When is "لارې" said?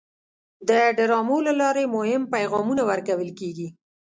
1.61-1.83